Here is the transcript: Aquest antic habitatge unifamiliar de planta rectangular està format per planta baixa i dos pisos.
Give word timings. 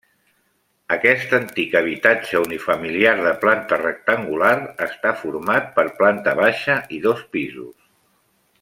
Aquest 0.93 1.35
antic 1.37 1.75
habitatge 1.79 2.41
unifamiliar 2.45 3.13
de 3.27 3.33
planta 3.45 3.79
rectangular 3.83 4.55
està 4.87 5.13
format 5.21 5.71
per 5.79 5.87
planta 6.01 6.35
baixa 6.43 6.79
i 6.99 7.01
dos 7.09 7.23
pisos. 7.37 7.75